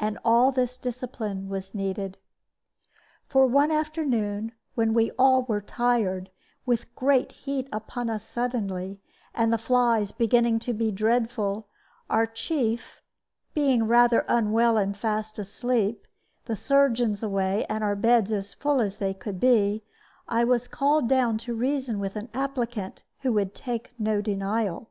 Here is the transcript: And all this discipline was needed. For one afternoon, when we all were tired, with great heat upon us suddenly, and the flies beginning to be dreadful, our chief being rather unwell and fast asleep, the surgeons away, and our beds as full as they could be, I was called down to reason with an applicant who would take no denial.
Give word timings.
And 0.00 0.18
all 0.24 0.52
this 0.52 0.78
discipline 0.78 1.50
was 1.50 1.74
needed. 1.74 2.16
For 3.26 3.46
one 3.46 3.70
afternoon, 3.70 4.52
when 4.74 4.94
we 4.94 5.10
all 5.18 5.42
were 5.42 5.60
tired, 5.60 6.30
with 6.64 6.94
great 6.94 7.30
heat 7.32 7.68
upon 7.70 8.08
us 8.08 8.22
suddenly, 8.24 9.02
and 9.34 9.52
the 9.52 9.58
flies 9.58 10.12
beginning 10.12 10.60
to 10.60 10.72
be 10.72 10.90
dreadful, 10.90 11.68
our 12.08 12.26
chief 12.26 13.02
being 13.52 13.84
rather 13.86 14.24
unwell 14.28 14.78
and 14.78 14.96
fast 14.96 15.38
asleep, 15.38 16.06
the 16.46 16.56
surgeons 16.56 17.22
away, 17.22 17.66
and 17.68 17.84
our 17.84 17.96
beds 17.96 18.32
as 18.32 18.54
full 18.54 18.80
as 18.80 18.96
they 18.96 19.12
could 19.12 19.38
be, 19.38 19.84
I 20.26 20.42
was 20.42 20.68
called 20.68 21.06
down 21.06 21.36
to 21.44 21.52
reason 21.52 21.98
with 22.00 22.16
an 22.16 22.30
applicant 22.32 23.02
who 23.20 23.34
would 23.34 23.54
take 23.54 23.92
no 23.98 24.22
denial. 24.22 24.88